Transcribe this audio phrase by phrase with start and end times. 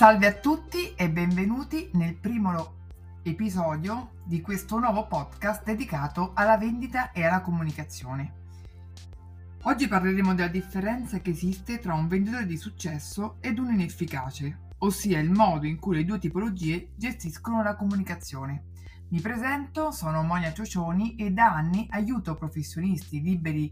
[0.00, 2.76] Salve a tutti e benvenuti nel primo
[3.22, 8.32] episodio di questo nuovo podcast dedicato alla vendita e alla comunicazione.
[9.64, 15.18] Oggi parleremo della differenza che esiste tra un venditore di successo ed un inefficace, ossia
[15.18, 18.68] il modo in cui le due tipologie gestiscono la comunicazione.
[19.10, 23.70] Mi presento, sono Monia Ciocioni e da anni aiuto professionisti liberi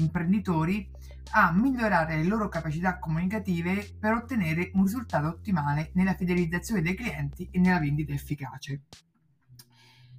[0.00, 0.90] imprenditori
[1.32, 7.48] a migliorare le loro capacità comunicative per ottenere un risultato ottimale nella fidelizzazione dei clienti
[7.50, 8.82] e nella vendita efficace.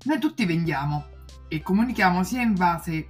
[0.04, 1.06] Noi tutti vendiamo
[1.48, 3.10] e comunichiamo sia in base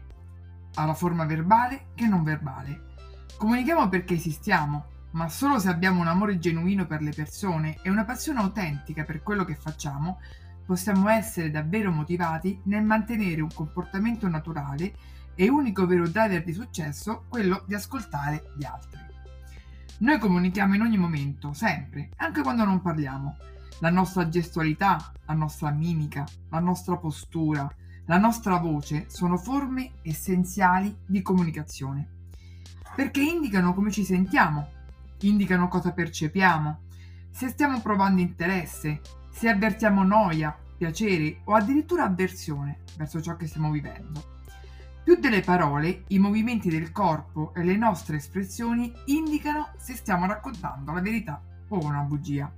[0.73, 2.89] alla forma verbale che non verbale.
[3.38, 8.05] Comunichiamo perché esistiamo, ma solo se abbiamo un amore genuino per le persone e una
[8.05, 10.19] passione autentica per quello che facciamo,
[10.66, 14.94] possiamo essere davvero motivati nel mantenere un comportamento naturale
[15.41, 19.00] e unico vero driver di successo quello di ascoltare gli altri.
[20.02, 23.38] Noi comunichiamo in ogni momento, sempre, anche quando non parliamo.
[23.80, 27.67] La nostra gestualità, la nostra mimica, la nostra postura,
[28.06, 32.08] la nostra voce sono forme essenziali di comunicazione.
[32.95, 34.67] Perché indicano come ci sentiamo,
[35.22, 36.81] indicano cosa percepiamo,
[37.31, 43.72] se stiamo provando interesse, se avvertiamo noia, piacere o addirittura avversione verso ciò che stiamo
[43.72, 44.30] vivendo.
[45.12, 50.94] Più delle parole, i movimenti del corpo e le nostre espressioni indicano se stiamo raccontando
[50.94, 52.50] la verità o una bugia.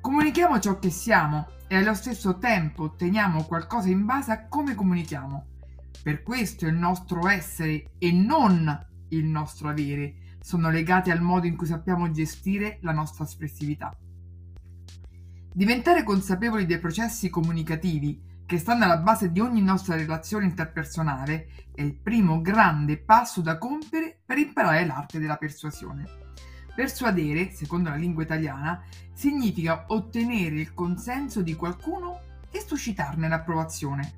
[0.00, 5.46] Comunichiamo ciò che siamo e allo stesso tempo otteniamo qualcosa in base a come comunichiamo.
[6.00, 11.56] Per questo il nostro essere e non il nostro avere sono legati al modo in
[11.56, 13.92] cui sappiamo gestire la nostra espressività.
[15.52, 21.82] Diventare consapevoli dei processi comunicativi che stanno alla base di ogni nostra relazione interpersonale, è
[21.82, 26.08] il primo grande passo da compiere per imparare l'arte della persuasione.
[26.74, 28.82] Persuadere, secondo la lingua italiana,
[29.12, 34.12] significa ottenere il consenso di qualcuno e suscitarne l'approvazione.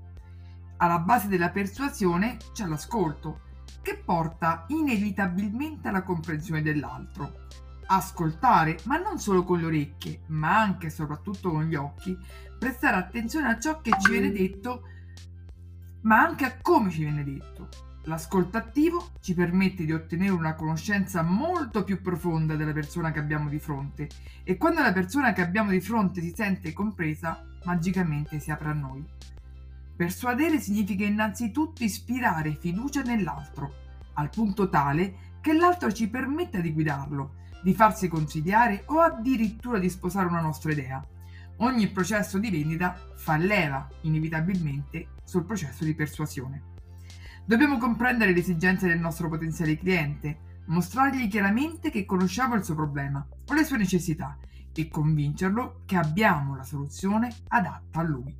[0.76, 3.40] Alla base della persuasione c'è l'ascolto,
[3.82, 7.48] che porta inevitabilmente alla comprensione dell'altro.
[7.92, 12.16] Ascoltare, ma non solo con le orecchie, ma anche e soprattutto con gli occhi,
[12.56, 14.82] prestare attenzione a ciò che ci viene detto,
[16.02, 17.68] ma anche a come ci viene detto.
[18.04, 23.48] L'ascolto attivo ci permette di ottenere una conoscenza molto più profonda della persona che abbiamo
[23.48, 24.08] di fronte
[24.44, 28.72] e quando la persona che abbiamo di fronte si sente compresa, magicamente si apre a
[28.72, 29.04] noi.
[29.96, 33.72] Persuadere significa innanzitutto ispirare fiducia nell'altro,
[34.14, 39.88] al punto tale che l'altro ci permetta di guidarlo, di farsi consigliare o addirittura di
[39.88, 41.04] sposare una nostra idea
[41.60, 46.68] ogni processo di vendita fa leva inevitabilmente sul processo di persuasione.
[47.44, 53.26] Dobbiamo comprendere le esigenze del nostro potenziale cliente, mostrargli chiaramente che conosciamo il suo problema
[53.46, 54.38] o le sue necessità
[54.72, 58.34] e convincerlo che abbiamo la soluzione adatta a lui.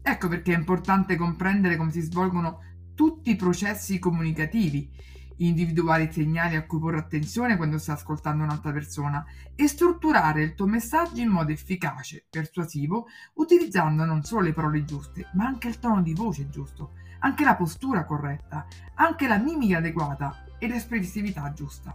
[0.00, 2.62] Ecco perché è importante comprendere come si svolgono
[2.94, 4.90] tutti i processi comunicativi
[5.38, 10.54] individuare i segnali a cui porre attenzione quando stai ascoltando un'altra persona e strutturare il
[10.54, 15.78] tuo messaggio in modo efficace, persuasivo, utilizzando non solo le parole giuste, ma anche il
[15.78, 21.94] tono di voce giusto, anche la postura corretta, anche la mimica adeguata e l'espressività giusta.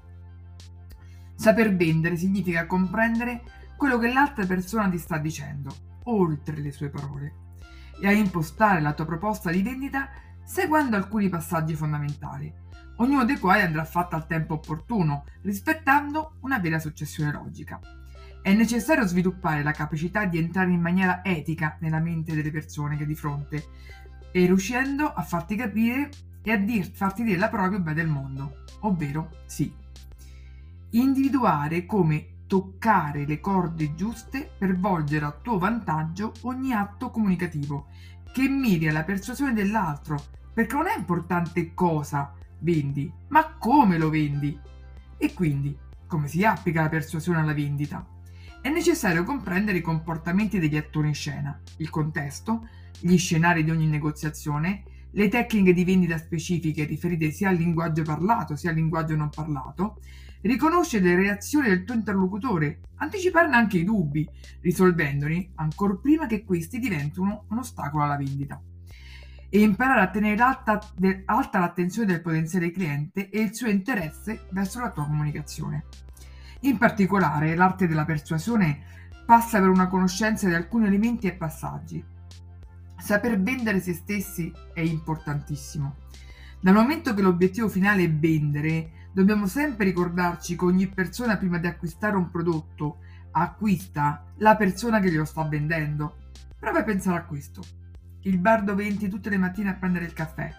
[1.35, 3.41] Saper vendere significa comprendere
[3.75, 7.41] quello che l'altra persona ti sta dicendo, oltre le sue parole,
[7.99, 10.09] e a impostare la tua proposta di vendita
[10.45, 12.61] seguendo alcuni passaggi fondamentali
[12.97, 17.79] ognuno dei quali andrà fatto al tempo opportuno, rispettando una vera successione logica.
[18.41, 23.05] È necessario sviluppare la capacità di entrare in maniera etica nella mente delle persone che
[23.05, 23.65] di fronte
[24.31, 26.09] e riuscendo a farti capire
[26.41, 29.73] e a dir, farti dire la propria bene del mondo, ovvero sì.
[30.89, 37.87] Individuare come toccare le corde giuste per volgere a tuo vantaggio ogni atto comunicativo
[38.33, 40.21] che miri alla persuasione dell'altro,
[40.53, 44.57] perché non è importante cosa, vendi, ma come lo vendi?
[45.17, 45.77] E quindi,
[46.07, 48.05] come si applica la persuasione alla vendita?
[48.61, 52.67] È necessario comprendere i comportamenti degli attori in scena, il contesto,
[52.99, 58.55] gli scenari di ogni negoziazione, le tecniche di vendita specifiche riferite sia al linguaggio parlato
[58.55, 59.99] sia al linguaggio non parlato,
[60.41, 64.27] riconoscere le reazioni del tuo interlocutore, anticiparne anche i dubbi,
[64.61, 68.61] risolvendoli ancora prima che questi diventino un ostacolo alla vendita
[69.55, 74.47] e imparare a tenere alta, de, alta l'attenzione del potenziale cliente e il suo interesse
[74.49, 75.85] verso la tua comunicazione.
[76.61, 78.81] In particolare, l'arte della persuasione
[79.27, 82.03] passa per una conoscenza di alcuni elementi e passaggi.
[82.97, 85.97] Saper vendere se stessi è importantissimo.
[86.59, 91.67] Dal momento che l'obiettivo finale è vendere, dobbiamo sempre ricordarci che ogni persona prima di
[91.67, 96.31] acquistare un prodotto acquista la persona che glielo sta vendendo.
[96.57, 97.82] Prova a pensare a questo.
[98.25, 100.49] Il bar dove entri tutte le mattine a prendere il caffè.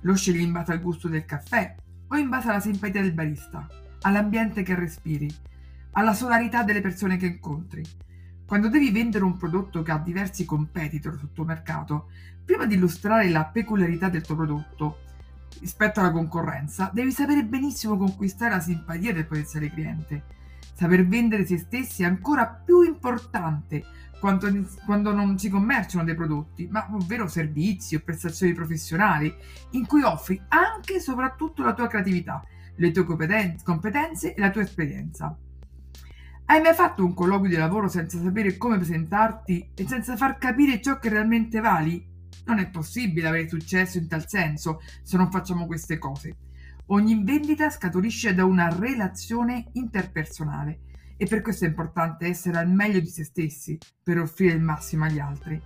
[0.00, 1.74] Lo scegli in base al gusto del caffè
[2.08, 3.66] o in base alla simpatia del barista,
[4.00, 5.30] all'ambiente che respiri,
[5.90, 7.82] alla solarità delle persone che incontri.
[8.46, 12.08] Quando devi vendere un prodotto che ha diversi competitor sul tuo mercato,
[12.42, 15.00] prima di illustrare la peculiarità del tuo prodotto
[15.60, 20.22] rispetto alla concorrenza, devi sapere benissimo conquistare la simpatia del potenziale cliente.
[20.72, 23.84] Saper vendere se stessi è ancora più importante
[24.18, 24.48] quando,
[24.84, 29.34] quando non si commerciano dei prodotti, ma ovvero servizi o prestazioni professionali,
[29.70, 32.42] in cui offri anche e soprattutto la tua creatività,
[32.76, 35.36] le tue competenze e la tua esperienza.
[36.48, 40.80] Hai mai fatto un colloquio di lavoro senza sapere come presentarti e senza far capire
[40.80, 42.06] ciò che realmente vali?
[42.44, 46.36] Non è possibile avere successo in tal senso se non facciamo queste cose.
[46.86, 50.78] Ogni vendita scaturisce da una relazione interpersonale
[51.16, 55.04] e per questo è importante essere al meglio di se stessi per offrire il massimo
[55.04, 55.60] agli altri.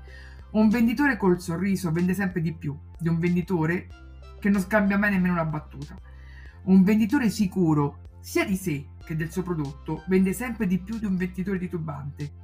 [0.53, 3.87] Un venditore col sorriso vende sempre di più di un venditore
[4.39, 5.97] che non scambia mai nemmeno una battuta.
[6.65, 11.05] Un venditore sicuro sia di sé che del suo prodotto vende sempre di più di
[11.05, 12.39] un venditore titubante.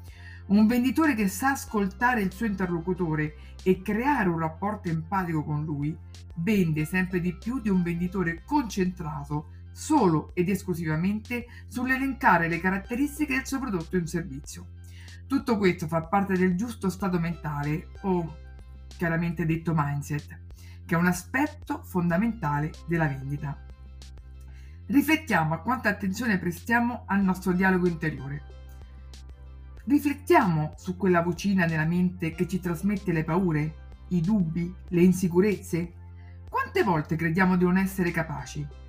[0.46, 5.96] Un venditore che sa ascoltare il suo interlocutore e creare un rapporto empatico con lui
[6.36, 13.46] vende sempre di più di un venditore concentrato solo ed esclusivamente sull'elencare le caratteristiche del
[13.46, 14.68] suo prodotto o servizio.
[15.26, 18.38] Tutto questo fa parte del giusto stato mentale o
[18.96, 20.40] chiaramente detto mindset,
[20.86, 23.54] che è un aspetto fondamentale della vendita.
[24.86, 28.44] Riflettiamo a quanta attenzione prestiamo al nostro dialogo interiore.
[29.84, 33.74] Riflettiamo su quella vocina nella mente che ci trasmette le paure,
[34.08, 35.92] i dubbi, le insicurezze.
[36.48, 38.84] Quante volte crediamo di non essere capaci?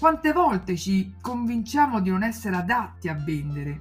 [0.00, 3.76] Quante volte ci convinciamo di non essere adatti a vendere?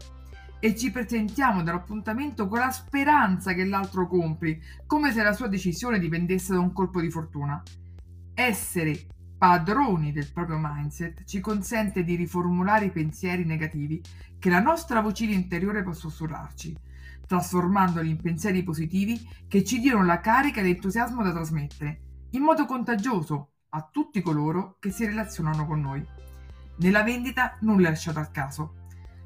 [0.60, 5.98] E ci presentiamo dall'appuntamento con la speranza che l'altro compri, come se la sua decisione
[5.98, 7.64] dipendesse da un colpo di fortuna.
[8.34, 9.06] Essere
[9.38, 14.04] padroni del proprio mindset ci consente di riformulare i pensieri negativi
[14.38, 16.76] che la nostra vocina interiore può sussurrarci,
[17.28, 22.02] trasformandoli in pensieri positivi che ci diano la carica e l'entusiasmo da trasmettere,
[22.32, 26.06] in modo contagioso a tutti coloro che si relazionano con noi.
[26.78, 28.74] Nella vendita nulla è lasciato al caso.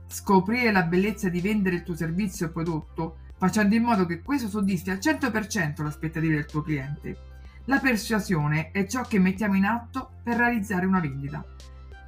[0.08, 4.48] Scoprire la bellezza di vendere il tuo servizio o prodotto facendo in modo che questo
[4.48, 7.32] soddisfi al 100% le aspettative del tuo cliente
[7.66, 11.46] la persuasione è ciò che mettiamo in atto per realizzare una vendita.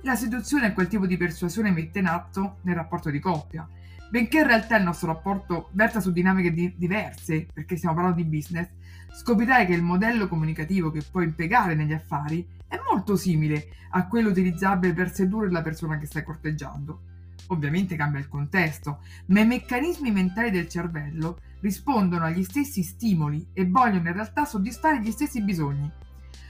[0.01, 3.65] La seduzione è quel tipo di persuasione mette in atto nel rapporto di coppia.
[4.15, 8.29] Benché in realtà il nostro rapporto verta su dinamiche di- diverse, perché stiamo parlando di
[8.29, 8.69] business,
[9.11, 14.29] scoprirai che il modello comunicativo che puoi impiegare negli affari è molto simile a quello
[14.29, 17.01] utilizzabile per sedurre la persona che stai corteggiando.
[17.47, 23.67] Ovviamente cambia il contesto, ma i meccanismi mentali del cervello rispondono agli stessi stimoli e
[23.67, 25.91] vogliono in realtà soddisfare gli stessi bisogni.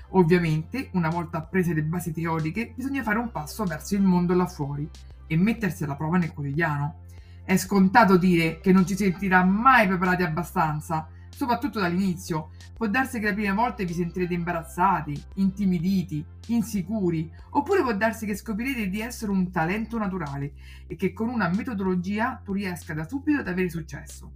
[0.10, 4.46] Ovviamente, una volta apprese le basi teoriche, bisogna fare un passo verso il mondo là
[4.46, 4.88] fuori
[5.26, 7.05] e mettersi alla prova nel quotidiano.
[7.46, 12.50] È scontato dire che non ci sentirà mai preparati abbastanza, soprattutto dall'inizio.
[12.74, 18.36] Può darsi che le prime volte vi sentirete imbarazzati, intimiditi, insicuri, oppure può darsi che
[18.36, 20.54] scoprirete di essere un talento naturale
[20.88, 24.32] e che con una metodologia tu riesca da subito ad avere successo.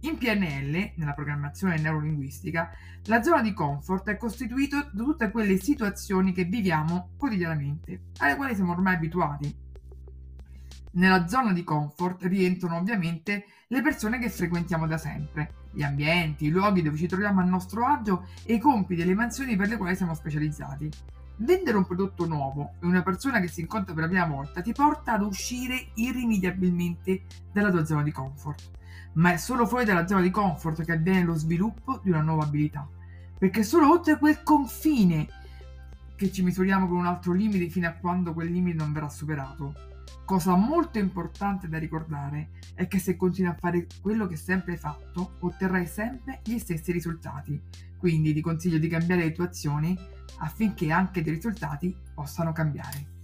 [0.00, 2.70] In PNL, nella programmazione neurolinguistica,
[3.04, 8.56] la zona di comfort è costituita da tutte quelle situazioni che viviamo quotidianamente, alle quali
[8.56, 9.66] siamo ormai abituati.
[10.98, 16.50] Nella zona di comfort rientrano ovviamente le persone che frequentiamo da sempre, gli ambienti, i
[16.50, 19.76] luoghi dove ci troviamo a nostro agio e i compiti e le mansioni per le
[19.76, 20.90] quali siamo specializzati.
[21.36, 24.72] Vendere un prodotto nuovo e una persona che si incontra per la prima volta ti
[24.72, 28.76] porta ad uscire irrimediabilmente dalla tua zona di comfort
[29.14, 32.44] ma è solo fuori dalla zona di comfort che avviene lo sviluppo di una nuova
[32.44, 32.88] abilità.
[33.38, 35.26] Perché solo oltre quel confine
[36.16, 39.87] che ci misuriamo con un altro limite fino a quando quel limite non verrà superato.
[40.24, 45.36] Cosa molto importante da ricordare è che se continui a fare quello che sempre fatto,
[45.40, 47.60] otterrai sempre gli stessi risultati.
[47.96, 49.98] Quindi ti consiglio di cambiare le tue azioni
[50.38, 53.17] affinché anche i risultati possano cambiare.